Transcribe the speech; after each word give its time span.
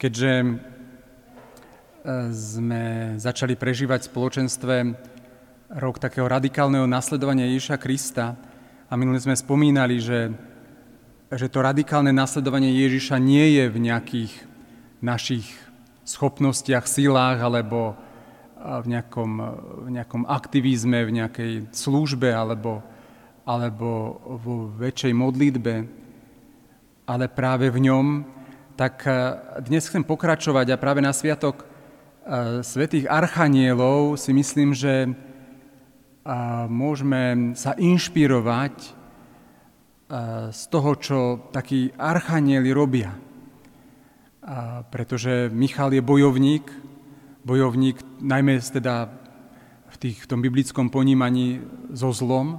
Keďže 0.00 0.32
e, 0.32 0.46
sme 2.32 2.82
začali 3.20 3.52
prežívať 3.52 4.00
v 4.00 4.10
spoločenstve 4.16 4.74
rok 5.76 6.00
takého 6.00 6.24
radikálneho 6.24 6.88
nasledovania 6.88 7.44
Ježiša 7.52 7.76
Krista 7.76 8.32
a 8.88 8.92
minule 8.96 9.20
sme 9.20 9.36
spomínali, 9.36 10.00
že, 10.00 10.32
že 11.28 11.52
to 11.52 11.60
radikálne 11.60 12.16
nasledovanie 12.16 12.72
Ježiša 12.80 13.20
nie 13.20 13.60
je 13.60 13.64
v 13.68 13.76
nejakých 13.76 14.32
našich 15.04 15.44
schopnostiach, 16.08 16.88
silách 16.88 17.44
alebo 17.44 17.92
v 18.56 18.86
nejakom, 18.96 19.30
v 19.84 19.88
nejakom 20.00 20.24
aktivizme, 20.24 21.04
v 21.04 21.16
nejakej 21.20 21.52
službe 21.76 22.32
alebo, 22.32 22.80
alebo 23.44 24.16
vo 24.40 24.72
väčšej 24.80 25.12
modlitbe, 25.12 25.74
ale 27.04 27.24
práve 27.28 27.68
v 27.68 27.84
ňom 27.84 28.39
tak 28.80 29.04
e, 29.04 29.12
dnes 29.60 29.84
chcem 29.84 30.00
pokračovať 30.00 30.72
a 30.72 30.80
práve 30.80 31.04
na 31.04 31.12
sviatok 31.12 31.60
e, 31.60 31.64
svetých 32.64 33.12
archanielov 33.12 34.16
si 34.16 34.32
myslím, 34.32 34.72
že 34.72 35.04
e, 35.04 35.10
môžeme 36.64 37.52
sa 37.60 37.76
inšpirovať 37.76 38.96
z 40.50 40.62
toho, 40.74 40.90
čo 40.98 41.18
takí 41.54 41.94
archanieli 41.94 42.74
robia. 42.74 43.14
Pretože 44.90 45.46
Michal 45.54 45.94
je 45.94 46.02
bojovník, 46.02 46.66
bojovník 47.46 48.18
najmä 48.18 48.58
teda 48.58 49.06
v, 49.86 49.96
tých, 50.02 50.26
v 50.26 50.26
tom 50.26 50.42
biblickom 50.42 50.90
ponímaní 50.90 51.62
so 51.94 52.10
zlom. 52.10 52.58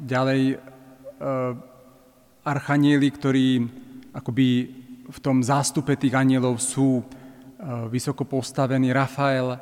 Ďalej 0.00 0.64
archanieli, 2.48 3.08
ktorí 3.12 3.48
akoby 4.12 4.46
v 5.08 5.18
tom 5.24 5.40
zástupe 5.40 5.96
tých 5.96 6.12
anielov 6.12 6.60
sú 6.60 7.00
e, 7.00 7.04
vysoko 7.88 8.28
postavení 8.28 8.92
Rafael, 8.92 9.56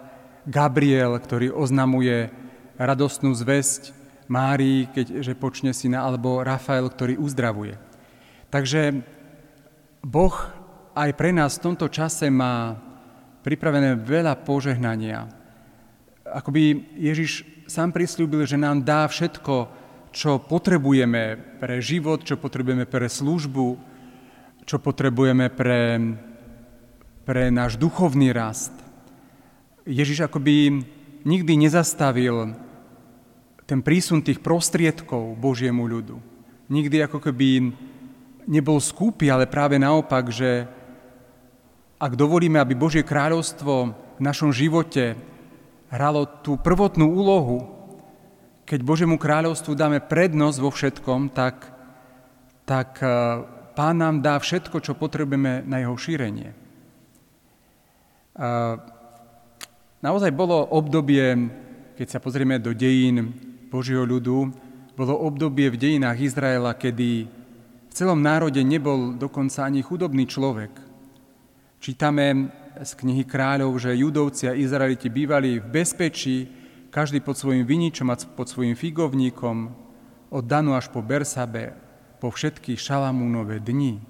Gabriel, 0.47 1.19
ktorý 1.19 1.51
oznamuje 1.51 2.31
radostnú 2.79 3.35
zväzť 3.35 3.95
Márii, 4.27 4.91
keďže 4.91 5.39
počne 5.39 5.71
syna, 5.71 6.03
alebo 6.03 6.43
Rafael, 6.43 6.91
ktorý 6.91 7.19
uzdravuje. 7.19 7.79
Takže 8.51 9.03
Boh 10.03 10.35
aj 10.95 11.11
pre 11.15 11.31
nás 11.31 11.59
v 11.59 11.71
tomto 11.71 11.87
čase 11.91 12.31
má 12.31 12.79
pripravené 13.47 13.95
veľa 13.95 14.35
požehnania. 14.43 15.31
Akoby 16.27 16.95
Ježiš 16.99 17.47
sám 17.71 17.95
prislúbil, 17.95 18.43
že 18.47 18.59
nám 18.59 18.83
dá 18.83 19.07
všetko, 19.07 19.71
čo 20.11 20.43
potrebujeme 20.43 21.39
pre 21.63 21.79
život, 21.79 22.27
čo 22.27 22.35
potrebujeme 22.41 22.89
pre 22.89 23.07
službu, 23.07 23.79
čo 24.67 24.83
potrebujeme 24.83 25.47
pre, 25.49 25.95
pre 27.23 27.55
náš 27.55 27.79
duchovný 27.79 28.35
rast. 28.35 28.75
Ježiš 29.87 30.27
akoby 30.27 30.83
nikdy 31.23 31.53
nezastavil 31.55 32.59
ten 33.63 33.79
prísun 33.79 34.27
tých 34.27 34.43
prostriedkov 34.43 35.39
Božiemu 35.39 35.87
ľudu. 35.87 36.19
Nikdy 36.67 37.07
ako 37.07 37.23
keby 37.23 37.71
nebol 38.51 38.83
skúpy, 38.83 39.31
ale 39.31 39.47
práve 39.47 39.79
naopak, 39.79 40.35
že 40.35 40.67
ak 41.99 42.19
dovolíme, 42.19 42.59
aby 42.59 42.75
Božie 42.75 43.07
kráľovstvo 43.07 43.75
v 44.19 44.21
našom 44.23 44.51
živote 44.51 45.15
hralo 45.95 46.27
tú 46.43 46.59
prvotnú 46.59 47.07
úlohu, 47.07 47.71
keď 48.67 48.83
Božiemu 48.83 49.15
kráľovstvu 49.15 49.79
dáme 49.79 50.03
prednosť 50.03 50.59
vo 50.59 50.71
všetkom, 50.75 51.31
tak, 51.31 51.71
tak 52.67 52.99
Pán 53.77 54.01
nám 54.01 54.25
dá 54.25 54.41
všetko, 54.41 54.81
čo 54.81 54.97
potrebujeme 54.97 55.61
na 55.69 55.85
jeho 55.85 55.93
šírenie. 56.01 56.57
A 58.41 58.81
naozaj 60.01 60.33
bolo 60.33 60.65
obdobie, 60.73 61.53
keď 61.93 62.09
sa 62.09 62.19
pozrieme 62.25 62.57
do 62.57 62.73
dejín 62.73 63.37
Božieho 63.69 64.09
ľudu, 64.09 64.49
bolo 64.97 65.13
obdobie 65.13 65.69
v 65.69 65.77
dejinách 65.77 66.25
Izraela, 66.25 66.73
kedy 66.73 67.29
v 67.29 67.93
celom 67.93 68.25
národe 68.25 68.65
nebol 68.65 69.13
dokonca 69.13 69.69
ani 69.69 69.85
chudobný 69.85 70.25
človek. 70.25 70.73
Čítame 71.77 72.49
z 72.81 72.93
knihy 72.97 73.29
kráľov, 73.29 73.77
že 73.77 73.93
judovci 73.93 74.49
a 74.49 74.57
Izraeliti 74.57 75.13
bývali 75.13 75.61
v 75.61 75.69
bezpečí, 75.69 76.49
každý 76.89 77.21
pod 77.21 77.37
svojim 77.37 77.69
viničom 77.69 78.09
a 78.09 78.17
pod 78.17 78.49
svojim 78.49 78.73
figovníkom, 78.73 79.69
od 80.33 80.45
Danu 80.49 80.73
až 80.73 80.89
po 80.89 81.05
Bersabe, 81.05 81.86
po 82.27 82.35
všetky 82.35 82.75
Šalamúnové 82.75 83.63
dni. 83.63 84.03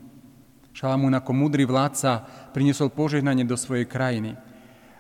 Šalamún 0.72 1.12
ako 1.12 1.36
múdry 1.36 1.68
vládca 1.68 2.24
priniesol 2.48 2.88
požehnanie 2.88 3.44
do 3.44 3.60
svojej 3.60 3.84
krajiny. 3.84 4.32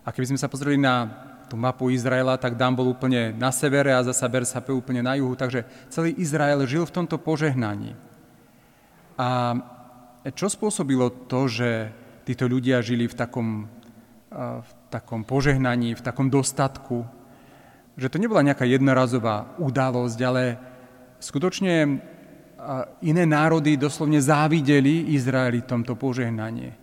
A 0.04 0.12
keby 0.12 0.28
sme 0.28 0.36
sa 0.36 0.52
pozreli 0.52 0.76
na 0.76 1.08
tú 1.48 1.56
mapu 1.56 1.88
Izraela, 1.88 2.36
tak 2.36 2.60
Dan 2.60 2.76
bol 2.76 2.92
úplne 2.92 3.32
na 3.32 3.48
severe 3.56 3.96
a 3.96 4.04
zasa 4.04 4.28
Bersape 4.28 4.68
úplne 4.68 5.00
na 5.00 5.16
juhu, 5.16 5.32
takže 5.32 5.64
celý 5.88 6.12
Izrael 6.20 6.60
žil 6.68 6.84
v 6.84 6.92
tomto 6.92 7.16
požehnaní. 7.16 7.96
A 9.16 9.56
čo 10.36 10.52
spôsobilo 10.52 11.08
to, 11.08 11.48
že 11.48 11.88
títo 12.28 12.44
ľudia 12.44 12.84
žili 12.84 13.08
v 13.08 13.16
takom, 13.16 13.64
v 14.60 14.70
takom 14.92 15.24
požehnaní, 15.24 15.96
v 15.96 16.04
takom 16.04 16.28
dostatku, 16.28 17.08
že 17.96 18.12
to 18.12 18.20
nebola 18.20 18.44
nejaká 18.44 18.68
jednorazová 18.68 19.56
udalosť, 19.56 20.18
ale 20.20 20.60
skutočne 21.16 22.12
iné 23.02 23.24
národy 23.26 23.78
doslovne 23.78 24.18
závideli 24.18 25.14
Izraeli 25.14 25.62
tomto 25.62 25.94
požehnanie. 25.94 26.74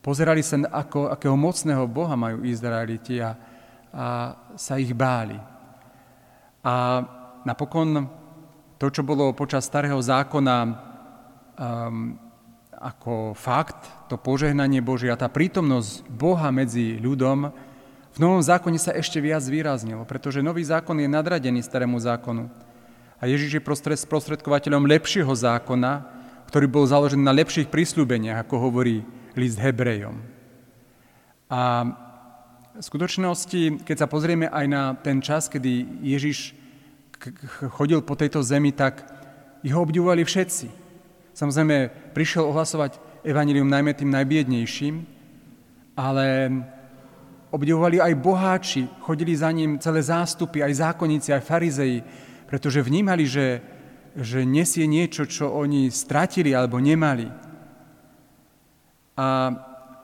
Pozerali 0.00 0.40
sa, 0.40 0.56
ako, 0.64 1.12
akého 1.12 1.36
mocného 1.36 1.84
Boha 1.84 2.16
majú 2.16 2.42
Izraeliti 2.42 3.20
a, 3.20 3.36
a 3.92 4.06
sa 4.56 4.74
ich 4.80 4.96
báli. 4.96 5.36
A 6.64 7.04
napokon 7.44 8.08
to, 8.80 8.88
čo 8.88 9.04
bolo 9.04 9.36
počas 9.36 9.68
starého 9.68 10.00
zákona 10.00 10.56
um, 10.64 12.16
ako 12.80 13.36
fakt, 13.36 14.08
to 14.08 14.16
požehnanie 14.16 14.80
Božia, 14.80 15.20
tá 15.20 15.28
prítomnosť 15.28 16.08
Boha 16.08 16.48
medzi 16.48 16.96
ľudom, 16.96 17.52
v 18.10 18.18
Novom 18.18 18.42
zákone 18.42 18.80
sa 18.80 18.96
ešte 18.96 19.22
viac 19.22 19.44
zvýraznilo, 19.44 20.02
pretože 20.08 20.42
Nový 20.42 20.66
zákon 20.66 20.98
je 20.98 21.06
nadradený 21.06 21.62
starému 21.62 22.00
zákonu. 22.00 22.50
A 23.20 23.28
Ježiš 23.28 23.60
je 23.60 23.96
sprostredkovateľom 24.00 24.88
lepšieho 24.88 25.28
zákona, 25.28 25.92
ktorý 26.48 26.66
bol 26.66 26.88
založený 26.88 27.20
na 27.20 27.36
lepších 27.36 27.68
prísľubeniach, 27.68 28.42
ako 28.42 28.56
hovorí 28.58 29.04
list 29.36 29.60
Hebrejom. 29.60 30.16
A 31.52 31.60
v 32.74 32.82
skutočnosti, 32.82 33.84
keď 33.84 33.96
sa 34.02 34.08
pozrieme 34.08 34.48
aj 34.48 34.66
na 34.66 34.96
ten 34.96 35.20
čas, 35.20 35.52
kedy 35.52 36.00
Ježiš 36.00 36.56
chodil 37.76 38.00
po 38.00 38.16
tejto 38.16 38.40
zemi, 38.40 38.72
tak 38.72 39.04
ho 39.60 39.80
obdivovali 39.84 40.24
všetci. 40.24 40.72
Samozrejme, 41.36 41.92
prišiel 42.16 42.48
ohlasovať 42.48 42.96
evanilium 43.20 43.68
najmä 43.68 43.92
tým 43.92 44.08
najbiednejším, 44.08 44.94
ale 45.92 46.26
obdivovali 47.52 48.00
aj 48.00 48.14
boháči, 48.16 48.82
chodili 49.04 49.36
za 49.36 49.52
ním 49.52 49.76
celé 49.76 50.00
zástupy, 50.00 50.64
aj 50.64 50.80
zákonníci, 50.80 51.36
aj 51.36 51.44
farizeji, 51.44 52.00
pretože 52.50 52.82
vnímali, 52.82 53.30
že, 53.30 53.62
že 54.18 54.42
nesie 54.42 54.90
niečo, 54.90 55.22
čo 55.30 55.54
oni 55.54 55.86
stratili 55.94 56.50
alebo 56.50 56.82
nemali. 56.82 57.30
A 59.14 59.54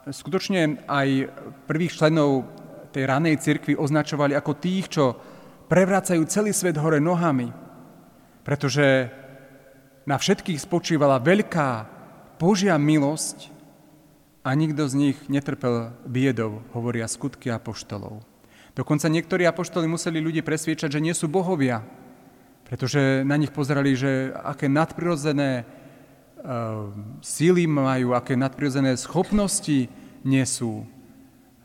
skutočne 0.07 0.87
aj 0.87 1.09
prvých 1.67 1.99
členov 1.99 2.47
tej 2.95 3.03
ranej 3.03 3.43
cirkvi 3.43 3.75
označovali 3.75 4.39
ako 4.39 4.53
tých, 4.63 4.87
čo 4.95 5.05
prevracajú 5.67 6.23
celý 6.31 6.55
svet 6.55 6.79
hore 6.79 7.03
nohami, 7.03 7.51
pretože 8.47 9.11
na 10.07 10.15
všetkých 10.15 10.63
spočívala 10.63 11.19
veľká 11.19 11.71
Božia 12.39 12.79
milosť 12.79 13.51
a 14.47 14.55
nikto 14.55 14.87
z 14.87 14.95
nich 14.95 15.19
netrpel 15.27 15.91
biedou, 16.07 16.63
hovoria 16.71 17.11
skutky 17.11 17.51
apoštolov. 17.51 18.23
Dokonca 18.79 19.11
niektorí 19.11 19.43
apoštoli 19.43 19.91
museli 19.91 20.23
ľudí 20.23 20.47
presviečať, 20.47 20.95
že 20.95 21.03
nie 21.03 21.17
sú 21.17 21.27
bohovia, 21.27 21.83
pretože 22.67 23.23
na 23.23 23.39
nich 23.39 23.55
pozerali, 23.55 23.95
že 23.95 24.35
aké 24.35 24.67
nadprirodzené 24.67 25.63
uh, 25.63 26.91
síly 27.23 27.71
majú, 27.71 28.13
aké 28.13 28.35
nadprirodzené 28.35 28.99
schopnosti 28.99 29.87
nesú, 30.27 30.83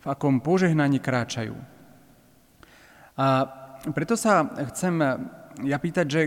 v 0.01 0.05
akom 0.05 0.41
požehnaní 0.41 1.01
kráčajú. 1.01 1.57
A 3.17 3.27
preto 3.93 4.13
sa 4.13 4.45
chcem 4.73 4.97
ja 5.65 5.77
pýtať, 5.77 6.05
že 6.05 6.21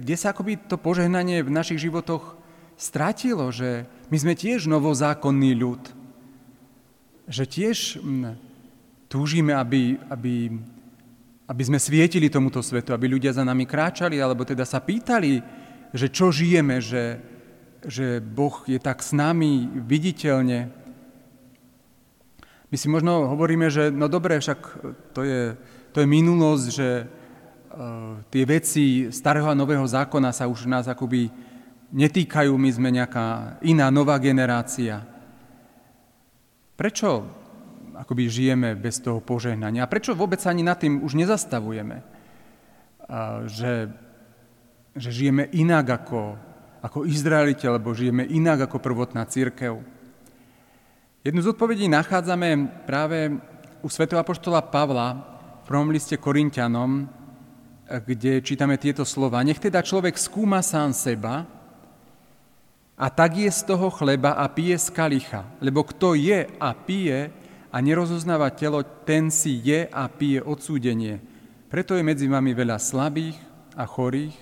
kde 0.00 0.14
sa 0.16 0.32
akoby 0.32 0.60
to 0.68 0.76
požehnanie 0.80 1.40
v 1.44 1.50
našich 1.52 1.80
životoch 1.82 2.36
stratilo, 2.78 3.50
že 3.50 3.88
my 4.08 4.16
sme 4.16 4.34
tiež 4.38 4.70
novozákonný 4.70 5.52
ľud, 5.58 5.82
že 7.28 7.44
tiež 7.44 8.00
hm, 8.00 8.38
túžime, 9.10 9.52
aby, 9.52 10.00
aby 10.08 10.56
aby 11.48 11.62
sme 11.64 11.80
svietili 11.80 12.28
tomuto 12.28 12.60
svetu, 12.60 12.92
aby 12.92 13.08
ľudia 13.08 13.32
za 13.32 13.40
nami 13.40 13.64
kráčali, 13.64 14.20
alebo 14.20 14.44
teda 14.44 14.68
sa 14.68 14.84
pýtali, 14.84 15.40
že 15.96 16.12
čo 16.12 16.28
žijeme, 16.28 16.84
že, 16.84 17.24
že 17.80 18.20
Boh 18.20 18.68
je 18.68 18.76
tak 18.76 19.00
s 19.00 19.16
nami 19.16 19.64
viditeľne. 19.72 20.68
My 22.68 22.76
si 22.76 22.92
možno 22.92 23.32
hovoríme, 23.32 23.72
že 23.72 23.88
no 23.88 24.12
dobre, 24.12 24.36
však 24.36 24.60
to 25.16 25.24
je, 25.24 25.56
to 25.96 26.04
je 26.04 26.06
minulosť, 26.06 26.66
že 26.68 26.88
uh, 27.08 28.20
tie 28.28 28.44
veci 28.44 29.08
starého 29.08 29.48
a 29.48 29.56
nového 29.56 29.88
zákona 29.88 30.36
sa 30.36 30.44
už 30.44 30.68
nás 30.68 30.84
akoby 30.84 31.32
netýkajú, 31.88 32.52
my 32.52 32.70
sme 32.76 32.92
nejaká 32.92 33.56
iná, 33.64 33.88
nová 33.88 34.20
generácia. 34.20 35.00
Prečo 36.76 37.24
akoby 37.98 38.30
žijeme 38.30 38.78
bez 38.78 39.02
toho 39.02 39.18
požehnania? 39.18 39.82
A 39.82 39.90
prečo 39.90 40.14
vôbec 40.14 40.38
ani 40.46 40.62
nad 40.62 40.78
tým 40.78 41.02
už 41.02 41.18
nezastavujeme? 41.18 42.00
Že, 43.50 43.90
že 44.94 45.10
žijeme 45.10 45.50
inak 45.50 45.98
ako, 45.98 46.38
ako 46.84 47.08
Izraelite, 47.08 47.66
alebo 47.66 47.96
žijeme 47.96 48.22
inak 48.22 48.70
ako 48.70 48.78
prvotná 48.78 49.26
církev. 49.26 49.82
Jednu 51.26 51.40
z 51.42 51.50
odpovedí 51.50 51.90
nachádzame 51.90 52.84
práve 52.86 53.34
u 53.82 53.88
svätého 53.90 54.22
apoštola 54.22 54.62
Pavla 54.62 55.18
v 55.60 55.66
prvom 55.66 55.90
liste 55.90 56.14
Korintianom, 56.14 57.10
kde 57.88 58.44
čítame 58.44 58.76
tieto 58.76 59.02
slova. 59.02 59.42
Nech 59.42 59.58
teda 59.58 59.80
človek 59.80 60.14
skúma 60.20 60.60
sám 60.60 60.92
seba 60.92 61.48
a 62.98 63.06
tak 63.08 63.40
je 63.40 63.48
z 63.48 63.62
toho 63.64 63.88
chleba 63.88 64.36
a 64.36 64.44
pije 64.52 64.76
z 64.76 64.88
kalicha. 64.92 65.48
Lebo 65.64 65.80
kto 65.88 66.12
je 66.12 66.44
a 66.60 66.68
pije 66.76 67.32
a 67.68 67.76
nerozoznáva 67.84 68.48
telo, 68.56 68.80
ten 69.04 69.28
si 69.28 69.60
je 69.60 69.84
a 69.88 70.08
pije 70.08 70.40
odsúdenie. 70.40 71.20
Preto 71.68 71.92
je 71.92 72.06
medzi 72.06 72.24
vami 72.24 72.56
veľa 72.56 72.80
slabých 72.80 73.36
a 73.76 73.84
chorých 73.84 74.32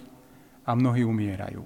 a 0.62 0.74
mnohí 0.78 1.02
umierajú. 1.02 1.62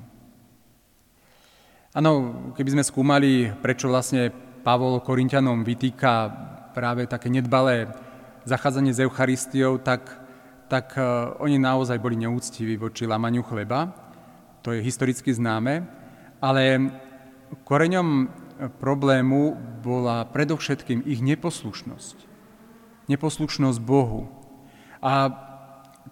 Áno, 1.91 2.13
keby 2.55 2.79
sme 2.79 2.85
skúmali, 2.87 3.51
prečo 3.61 3.91
vlastne 3.91 4.31
Pavol 4.63 5.03
Korintianom 5.03 5.67
vytýka 5.67 6.31
práve 6.71 7.05
také 7.11 7.29
nedbalé 7.29 7.91
zachádzanie 8.47 8.95
s 8.95 9.03
Eucharistiou, 9.03 9.83
tak, 9.83 10.07
tak 10.71 10.95
e, 10.97 11.03
oni 11.43 11.59
naozaj 11.59 11.99
boli 11.99 12.15
neúctiví 12.17 12.79
voči 12.79 13.11
lamaniu 13.11 13.43
chleba. 13.43 13.91
To 14.63 14.71
je 14.71 14.81
historicky 14.81 15.35
známe. 15.35 15.85
Ale 16.41 16.89
koreňom 17.67 18.31
problému 18.69 19.57
bola 19.81 20.29
predovšetkým 20.29 21.07
ich 21.09 21.25
neposlušnosť. 21.25 22.17
Neposlušnosť 23.09 23.79
Bohu. 23.81 24.29
A 25.01 25.33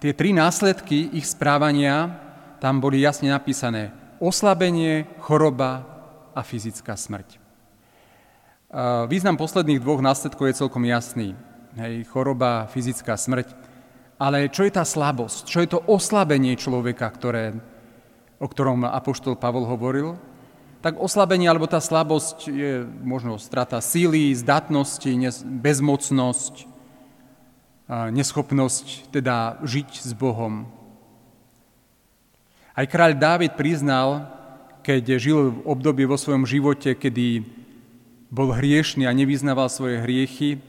tie 0.00 0.16
tri 0.16 0.32
následky 0.32 1.12
ich 1.12 1.28
správania 1.28 2.16
tam 2.58 2.80
boli 2.80 3.04
jasne 3.04 3.28
napísané. 3.28 3.92
Oslabenie, 4.18 5.06
choroba 5.20 5.84
a 6.32 6.40
fyzická 6.40 6.96
smrť. 6.96 7.38
Význam 9.06 9.38
posledných 9.38 9.80
dvoch 9.80 10.02
následkov 10.02 10.50
je 10.50 10.60
celkom 10.60 10.84
jasný. 10.84 11.38
Hej, 11.78 12.08
choroba, 12.10 12.66
fyzická 12.68 13.14
smrť. 13.14 13.54
Ale 14.18 14.50
čo 14.50 14.66
je 14.66 14.74
tá 14.74 14.82
slabosť? 14.82 15.46
Čo 15.46 15.58
je 15.62 15.68
to 15.70 15.78
oslabenie 15.86 16.58
človeka, 16.58 17.06
ktoré, 17.14 17.54
o 18.42 18.46
ktorom 18.50 18.82
Apoštol 18.82 19.38
Pavol 19.38 19.62
hovoril? 19.70 20.18
Tak 20.78 20.94
oslabenie 21.02 21.50
alebo 21.50 21.66
tá 21.66 21.82
slabosť 21.82 22.46
je 22.46 22.86
možno 23.02 23.34
strata 23.42 23.82
síly, 23.82 24.30
zdatnosti, 24.30 25.10
bezmocnosť, 25.42 26.70
neschopnosť 27.90 29.10
teda 29.10 29.58
žiť 29.66 29.90
s 30.06 30.14
Bohom. 30.14 30.70
Aj 32.78 32.86
kráľ 32.86 33.18
Dávid 33.18 33.58
priznal, 33.58 34.30
keď 34.86 35.18
žil 35.18 35.50
v 35.50 35.66
období 35.66 36.06
vo 36.06 36.14
svojom 36.14 36.46
živote, 36.46 36.94
kedy 36.94 37.42
bol 38.30 38.54
hriešný 38.54 39.02
a 39.02 39.16
nevyznával 39.16 39.66
svoje 39.66 39.98
hriechy, 39.98 40.62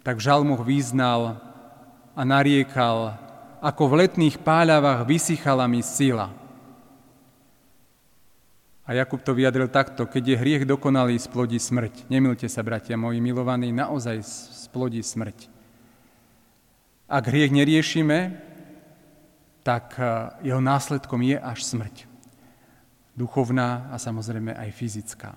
tak 0.00 0.16
v 0.16 0.24
žalmoch 0.32 0.64
význal 0.64 1.44
a 2.16 2.22
nariekal, 2.24 3.20
ako 3.60 3.82
v 3.84 4.08
letných 4.08 4.40
páľavách 4.40 5.04
vysychala 5.04 5.68
mi 5.68 5.84
sila. 5.84 6.32
A 8.82 8.98
Jakub 8.98 9.22
to 9.22 9.30
vyjadril 9.30 9.70
takto, 9.70 10.10
keď 10.10 10.34
je 10.34 10.40
hriech 10.42 10.64
dokonalý, 10.66 11.14
splodí 11.14 11.62
smrť. 11.62 12.10
Nemilte 12.10 12.50
sa, 12.50 12.66
bratia 12.66 12.98
moji 12.98 13.22
milovaní, 13.22 13.70
naozaj 13.70 14.26
splodí 14.66 14.98
smrť. 15.06 15.46
Ak 17.06 17.30
hriech 17.30 17.54
neriešime, 17.54 18.42
tak 19.62 19.94
eh, 20.02 20.34
jeho 20.42 20.58
následkom 20.58 21.22
je 21.22 21.38
až 21.38 21.62
smrť. 21.62 22.10
Duchovná 23.14 23.92
a 23.94 24.00
samozrejme 24.02 24.50
aj 24.50 24.70
fyzická. 24.74 25.30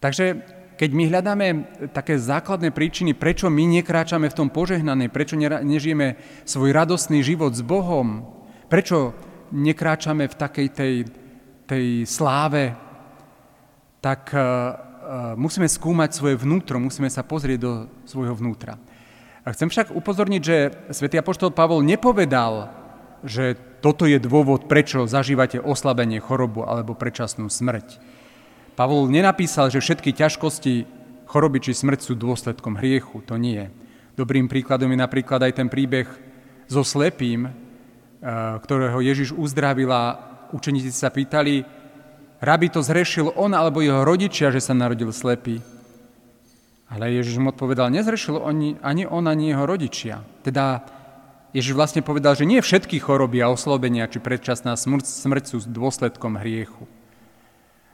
Takže 0.00 0.42
keď 0.80 0.90
my 0.96 1.04
hľadáme 1.12 1.46
také 1.92 2.16
základné 2.16 2.72
príčiny, 2.72 3.12
prečo 3.12 3.52
my 3.52 3.68
nekráčame 3.68 4.32
v 4.32 4.36
tom 4.36 4.48
požehnané, 4.48 5.12
prečo 5.12 5.36
nežijeme 5.36 6.16
svoj 6.48 6.72
radostný 6.72 7.20
život 7.20 7.52
s 7.52 7.60
Bohom, 7.60 8.24
prečo 8.72 9.12
nekráčame 9.52 10.24
v 10.24 10.38
takej 10.40 10.68
tej, 10.72 10.94
tej 11.70 12.02
sláve, 12.02 12.74
tak 14.02 14.34
uh, 14.34 14.42
musíme 15.38 15.70
skúmať 15.70 16.10
svoje 16.10 16.34
vnútro, 16.34 16.82
musíme 16.82 17.06
sa 17.06 17.22
pozrieť 17.22 17.58
do 17.62 17.72
svojho 18.10 18.34
vnútra. 18.34 18.74
Chcem 19.46 19.70
však 19.70 19.94
upozorniť, 19.94 20.42
že 20.42 20.56
svätý 20.92 21.16
Apoštol 21.16 21.54
Pavol 21.54 21.86
nepovedal, 21.86 22.68
že 23.24 23.56
toto 23.80 24.04
je 24.04 24.20
dôvod, 24.20 24.68
prečo 24.68 25.08
zažívate 25.08 25.56
oslabenie, 25.56 26.20
chorobu 26.20 26.68
alebo 26.68 26.92
predčasnú 26.92 27.48
smrť. 27.48 27.96
Pavol 28.76 29.08
nenapísal, 29.08 29.72
že 29.72 29.80
všetky 29.80 30.12
ťažkosti, 30.12 30.84
choroby 31.28 31.58
či 31.64 31.72
smrť 31.72 32.00
sú 32.00 32.12
dôsledkom 32.16 32.76
hriechu. 32.76 33.24
To 33.28 33.40
nie. 33.40 33.68
Dobrým 34.16 34.48
príkladom 34.48 34.92
je 34.92 34.98
napríklad 35.00 35.40
aj 35.40 35.52
ten 35.56 35.68
príbeh 35.72 36.08
so 36.68 36.84
slepým, 36.84 37.48
eh, 37.48 37.52
ktorého 38.60 39.00
Ježiš 39.00 39.32
uzdravila. 39.32 40.29
Učeníci 40.50 40.90
sa 40.90 41.10
pýtali, 41.10 41.62
rabi 42.42 42.68
to 42.68 42.82
zrešil 42.82 43.34
on 43.38 43.54
alebo 43.54 43.84
jeho 43.84 44.02
rodičia, 44.02 44.50
že 44.50 44.62
sa 44.62 44.74
narodil 44.74 45.10
slepý. 45.14 45.62
Ale 46.90 47.06
Ježiš 47.14 47.38
mu 47.38 47.54
odpovedal, 47.54 47.94
nezrešil 47.94 48.34
oni, 48.34 48.74
ani 48.82 49.06
on, 49.06 49.30
ani 49.30 49.54
jeho 49.54 49.62
rodičia. 49.62 50.26
Teda 50.42 50.82
Ježiš 51.54 51.74
vlastne 51.74 52.02
povedal, 52.02 52.34
že 52.34 52.46
nie 52.46 52.58
všetky 52.58 52.98
choroby 52.98 53.42
a 53.42 53.50
oslobenia 53.50 54.10
či 54.10 54.18
predčasná 54.18 54.74
smrť, 54.74 55.06
smrť 55.06 55.44
sú 55.54 55.56
dôsledkom 55.70 56.34
hriechu. 56.38 56.86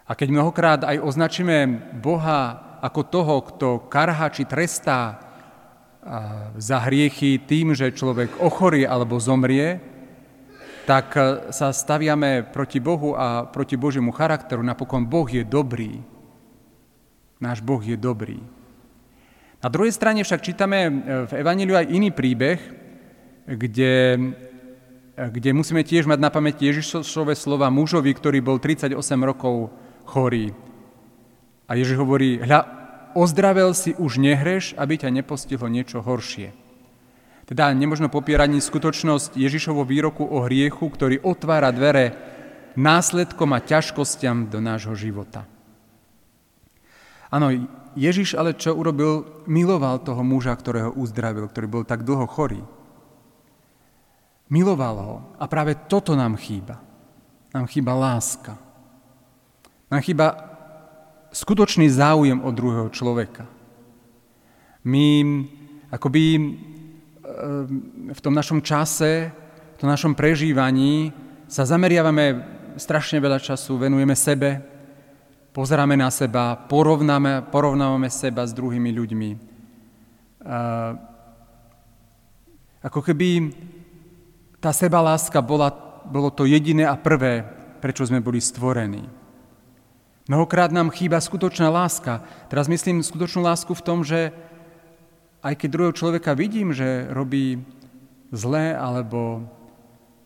A 0.08 0.16
keď 0.16 0.28
mnohokrát 0.32 0.80
aj 0.84 1.02
označíme 1.02 1.56
Boha 2.00 2.78
ako 2.80 3.00
toho, 3.04 3.34
kto 3.42 3.68
karha 3.90 4.28
či 4.32 4.48
trestá 4.48 5.18
za 6.54 6.78
hriechy 6.86 7.42
tým, 7.42 7.74
že 7.74 7.90
človek 7.90 8.38
ochorie 8.38 8.86
alebo 8.86 9.18
zomrie, 9.18 9.82
tak 10.86 11.18
e, 11.18 11.50
sa 11.50 11.74
staviame 11.74 12.46
proti 12.46 12.78
Bohu 12.78 13.18
a 13.18 13.44
proti 13.50 13.74
Božiemu 13.74 14.14
charakteru. 14.14 14.62
Napokon 14.62 15.02
Boh 15.02 15.26
je 15.26 15.42
dobrý. 15.42 15.98
Náš 17.42 17.60
Boh 17.60 17.82
je 17.82 17.98
dobrý. 17.98 18.38
Na 19.60 19.68
druhej 19.68 19.90
strane 19.90 20.22
však 20.22 20.46
čítame 20.46 20.78
e, 20.86 20.90
v 21.26 21.32
Evangeliu 21.42 21.74
aj 21.74 21.90
iný 21.90 22.14
príbeh, 22.14 22.62
kde, 23.50 23.94
e, 25.18 25.22
kde 25.26 25.50
musíme 25.50 25.82
tiež 25.82 26.06
mať 26.06 26.22
na 26.22 26.30
pamäti 26.30 26.70
Ježišové 26.70 27.34
slova 27.34 27.66
mužovi, 27.66 28.14
ktorý 28.14 28.38
bol 28.38 28.62
38 28.62 28.94
rokov 29.26 29.74
chorý. 30.06 30.54
A 31.66 31.74
Ježiš 31.74 31.98
hovorí, 31.98 32.38
hľa, 32.38 32.62
ozdravel 33.18 33.74
si 33.74 33.90
už 33.98 34.22
nehreš, 34.22 34.78
aby 34.78 35.02
ťa 35.02 35.10
nepostihlo 35.10 35.66
niečo 35.66 35.98
horšie. 35.98 36.65
Teda 37.46 37.70
nemožno 37.70 38.10
popierať 38.10 38.50
ani 38.50 38.58
skutočnosť 38.58 39.38
Ježišovo 39.38 39.86
výroku 39.86 40.26
o 40.26 40.42
hriechu, 40.42 40.82
ktorý 40.90 41.22
otvára 41.22 41.70
dvere 41.70 42.10
následkom 42.74 43.54
a 43.54 43.62
ťažkostiam 43.62 44.50
do 44.50 44.58
nášho 44.58 44.98
života. 44.98 45.46
Áno, 47.30 47.54
Ježiš 47.94 48.34
ale 48.34 48.58
čo 48.58 48.74
urobil? 48.74 49.46
Miloval 49.46 50.02
toho 50.02 50.26
muža, 50.26 50.58
ktorého 50.58 50.90
uzdravil, 50.98 51.46
ktorý 51.46 51.66
bol 51.70 51.82
tak 51.86 52.02
dlho 52.02 52.26
chorý. 52.26 52.60
Miloval 54.50 54.96
ho. 54.98 55.16
A 55.38 55.46
práve 55.46 55.74
toto 55.86 56.18
nám 56.18 56.34
chýba. 56.38 56.82
Nám 57.54 57.66
chýba 57.70 57.94
láska. 57.94 58.58
Nám 59.86 60.02
chýba 60.02 60.34
skutočný 61.30 61.86
záujem 61.90 62.42
od 62.42 62.52
druhého 62.54 62.90
človeka. 62.90 63.46
My 64.86 65.46
akoby 65.90 66.22
v 68.12 68.20
tom 68.22 68.34
našom 68.34 68.62
čase, 68.62 69.34
v 69.74 69.78
tom 69.78 69.90
našom 69.90 70.14
prežívaní 70.14 71.10
sa 71.50 71.66
zameriavame 71.66 72.42
strašne 72.78 73.18
veľa 73.18 73.42
času, 73.42 73.76
venujeme 73.76 74.14
sebe, 74.14 74.62
pozeráme 75.50 75.96
na 75.96 76.12
seba, 76.12 76.54
porovnáme, 76.68 77.48
porovnávame 77.50 78.12
seba 78.12 78.44
s 78.44 78.52
druhými 78.54 78.90
ľuďmi. 78.92 79.30
Uh, 80.46 80.94
ako 82.86 83.02
keby 83.02 83.50
tá 84.62 84.70
sebaláska 84.70 85.42
bola, 85.42 85.74
bolo 86.06 86.30
to 86.30 86.46
jediné 86.46 86.86
a 86.86 86.94
prvé, 86.94 87.42
prečo 87.82 88.06
sme 88.06 88.22
boli 88.22 88.38
stvorení. 88.38 89.08
Mnohokrát 90.26 90.74
nám 90.74 90.90
chýba 90.90 91.22
skutočná 91.22 91.70
láska. 91.70 92.22
Teraz 92.50 92.66
myslím 92.66 93.02
skutočnú 93.02 93.46
lásku 93.46 93.70
v 93.70 93.84
tom, 93.86 94.02
že 94.02 94.34
aj 95.46 95.54
keď 95.54 95.68
druhého 95.70 95.94
človeka 95.94 96.34
vidím, 96.34 96.74
že 96.74 97.06
robí 97.14 97.62
zlé 98.34 98.74
alebo, 98.74 99.46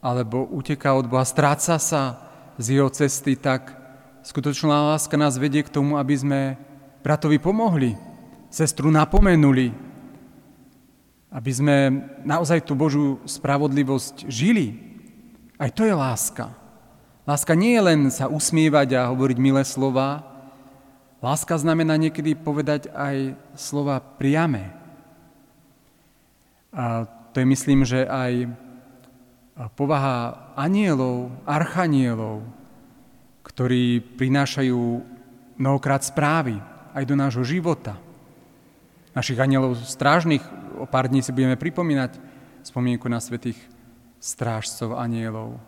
alebo 0.00 0.48
uteká 0.48 0.96
od 0.96 1.04
Boha, 1.04 1.28
stráca 1.28 1.76
sa 1.76 2.16
z 2.56 2.80
jeho 2.80 2.88
cesty, 2.88 3.36
tak 3.36 3.76
skutočná 4.24 4.96
láska 4.96 5.20
nás 5.20 5.36
vedie 5.36 5.60
k 5.60 5.68
tomu, 5.68 6.00
aby 6.00 6.16
sme 6.16 6.40
bratovi 7.04 7.36
pomohli, 7.36 8.00
sestru 8.48 8.88
napomenuli, 8.88 9.76
aby 11.28 11.50
sme 11.52 11.76
naozaj 12.24 12.64
tú 12.64 12.72
Božú 12.72 13.20
spravodlivosť 13.28 14.24
žili. 14.24 14.80
Aj 15.60 15.68
to 15.68 15.84
je 15.84 15.92
láska. 15.92 16.48
Láska 17.28 17.52
nie 17.52 17.76
je 17.76 17.82
len 17.84 18.00
sa 18.08 18.24
usmievať 18.24 18.96
a 18.96 19.12
hovoriť 19.12 19.36
milé 19.36 19.68
slova. 19.68 20.24
Láska 21.20 21.60
znamená 21.60 22.00
niekedy 22.00 22.32
povedať 22.32 22.88
aj 22.96 23.36
slova 23.52 24.00
priame. 24.00 24.79
A 26.70 27.06
to 27.34 27.42
je 27.42 27.46
myslím, 27.46 27.82
že 27.82 28.06
aj 28.06 28.50
povaha 29.76 30.50
anielov, 30.56 31.30
archanielov, 31.44 32.46
ktorí 33.44 34.00
prinášajú 34.16 34.80
mnohokrát 35.60 36.00
správy 36.00 36.56
aj 36.96 37.04
do 37.04 37.14
nášho 37.18 37.44
života. 37.44 37.98
Našich 39.12 39.36
anielov 39.42 39.76
strážnych, 39.82 40.40
o 40.78 40.86
pár 40.86 41.10
dní 41.10 41.20
si 41.20 41.34
budeme 41.34 41.58
pripomínať 41.58 42.16
spomienku 42.62 43.10
na 43.10 43.18
svetých 43.18 43.58
strážcov 44.22 44.96
anielov. 44.96 45.58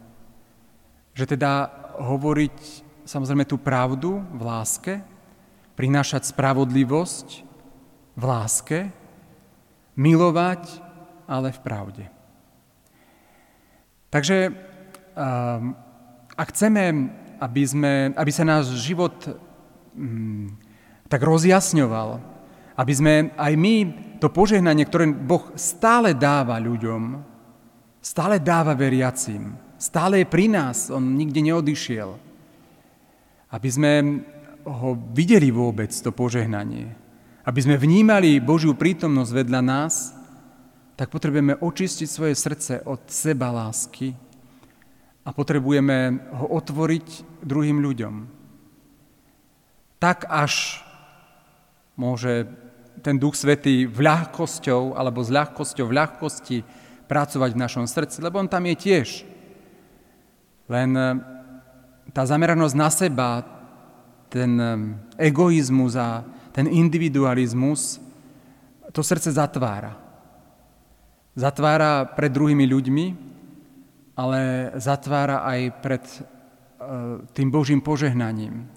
Že 1.13 1.37
teda 1.37 1.69
hovoriť 2.01 2.57
samozrejme 3.05 3.45
tú 3.45 3.59
pravdu 3.59 4.23
v 4.33 4.43
láske, 4.47 4.95
prinášať 5.75 6.31
spravodlivosť 6.31 7.29
v 8.15 8.23
láske, 8.23 8.79
milovať, 9.99 10.92
ale 11.33 11.49
v 11.57 11.61
pravde. 11.65 12.05
Takže 14.13 14.53
um, 14.53 15.73
ak 16.37 16.53
chceme, 16.53 17.09
aby, 17.41 17.63
sme, 17.65 17.93
aby 18.13 18.29
sa 18.29 18.45
náš 18.45 18.77
život 18.77 19.17
um, 19.97 20.53
tak 21.09 21.25
rozjasňoval, 21.25 22.21
aby 22.77 22.93
sme 22.93 23.15
aj 23.41 23.53
my 23.57 23.75
to 24.21 24.29
požehnanie, 24.29 24.85
ktoré 24.85 25.09
Boh 25.09 25.49
stále 25.57 26.13
dáva 26.13 26.61
ľuďom, 26.61 27.25
stále 28.05 28.37
dáva 28.37 28.77
veriacim, 28.77 29.57
Stále 29.83 30.23
je 30.23 30.31
pri 30.31 30.47
nás, 30.47 30.95
on 30.95 31.19
nikde 31.19 31.43
neodišiel. 31.43 32.15
Aby 33.51 33.67
sme 33.67 33.93
ho 34.63 34.95
videli 35.11 35.51
vôbec, 35.51 35.91
to 35.91 36.15
požehnanie. 36.15 36.95
Aby 37.43 37.67
sme 37.67 37.75
vnímali 37.75 38.39
Božiu 38.39 38.79
prítomnosť 38.79 39.43
vedľa 39.43 39.59
nás, 39.59 40.15
tak 41.03 41.11
potrebujeme 41.11 41.59
očistiť 41.59 42.07
svoje 42.07 42.39
srdce 42.39 42.87
od 42.87 43.11
seba 43.11 43.51
lásky 43.51 44.15
a 45.27 45.35
potrebujeme 45.35 46.31
ho 46.31 46.47
otvoriť 46.55 47.43
druhým 47.43 47.83
ľuďom. 47.83 48.15
Tak 49.99 50.31
až 50.31 50.79
môže 51.99 52.47
ten 53.03 53.19
Duch 53.19 53.35
Svetý 53.35 53.83
v 53.91 53.99
ľahkosťou 53.99 54.95
alebo 54.95 55.27
s 55.27 55.35
ľahkosťou 55.35 55.91
v 55.91 55.97
ľahkosti 55.99 56.59
pracovať 57.11 57.51
v 57.51 57.63
našom 57.67 57.91
srdci, 57.91 58.23
lebo 58.23 58.39
on 58.39 58.47
tam 58.47 58.63
je 58.71 58.77
tiež. 58.79 59.27
Len 60.71 60.91
eh, 60.95 61.19
tá 62.15 62.23
zameranosť 62.23 62.75
na 62.79 62.91
seba, 62.95 63.43
ten 64.31 64.55
eh, 64.55 64.79
egoizmus 65.35 65.99
a 65.99 66.23
ten 66.55 66.71
individualizmus, 66.71 67.99
to 68.95 69.03
srdce 69.03 69.35
zatvára. 69.35 70.02
Zatvára 71.33 72.05
pred 72.05 72.29
druhými 72.29 72.69
ľuďmi, 72.69 73.07
ale 74.17 74.73
zatvára 74.77 75.45
aj 75.49 75.61
pred 75.81 76.05
eh, 76.05 76.23
tým 77.33 77.49
Božím 77.49 77.81
požehnaním. 77.81 78.69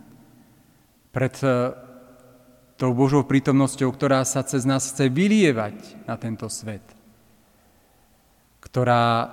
Pred 1.16 1.36
tou 2.76 2.92
Božou 2.92 3.24
prítomnosťou, 3.24 3.88
ktorá 3.88 4.20
sa 4.28 4.44
cez 4.44 4.68
nás 4.68 4.92
chce 4.92 5.08
vylievať 5.08 6.04
na 6.04 6.20
tento 6.20 6.52
svet. 6.52 6.84
Ktorá 8.60 9.32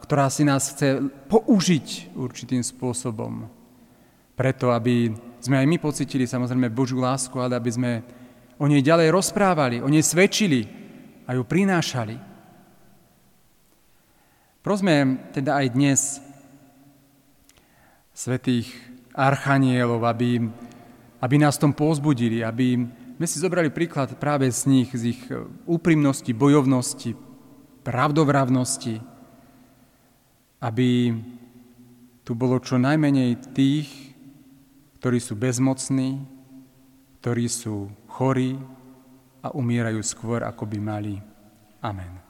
ktorá 0.00 0.26
si 0.30 0.42
nás 0.42 0.74
chce 0.74 0.98
použiť 1.30 2.16
určitým 2.18 2.62
spôsobom. 2.66 3.46
Preto, 4.34 4.74
aby 4.74 5.14
sme 5.38 5.62
aj 5.62 5.66
my 5.70 5.76
pocitili 5.78 6.26
samozrejme 6.26 6.74
Božiu 6.74 6.98
lásku, 6.98 7.34
ale 7.38 7.54
aby 7.54 7.70
sme 7.70 7.92
o 8.58 8.66
nej 8.66 8.82
ďalej 8.82 9.14
rozprávali, 9.14 9.78
o 9.78 9.88
nej 9.90 10.02
svedčili 10.02 10.66
a 11.28 11.38
ju 11.38 11.42
prinášali. 11.46 12.33
Prosme 14.64 15.20
teda 15.36 15.60
aj 15.60 15.66
dnes 15.76 16.00
svetých 18.16 18.72
archanielov, 19.12 20.00
aby, 20.08 20.40
aby 21.20 21.36
nás 21.36 21.60
tom 21.60 21.76
pozbudili, 21.76 22.40
aby 22.40 22.80
sme 23.20 23.26
si 23.28 23.36
zobrali 23.44 23.68
príklad 23.68 24.16
práve 24.16 24.48
z 24.48 24.64
nich, 24.64 24.88
z 24.96 25.12
ich 25.12 25.20
úprimnosti, 25.68 26.32
bojovnosti, 26.32 27.12
pravdovravnosti, 27.84 29.04
aby 30.64 31.12
tu 32.24 32.32
bolo 32.32 32.56
čo 32.56 32.80
najmenej 32.80 33.52
tých, 33.52 34.16
ktorí 34.96 35.20
sú 35.20 35.36
bezmocní, 35.36 36.24
ktorí 37.20 37.52
sú 37.52 37.92
chorí 38.08 38.56
a 39.44 39.52
umierajú 39.52 40.00
skôr, 40.00 40.40
ako 40.40 40.64
by 40.64 40.78
mali. 40.80 41.20
Amen. 41.84 42.23